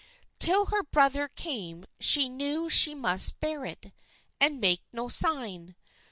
[0.39, 3.93] Till her brother came she knew she must bear it,
[4.39, 5.75] and make no sign.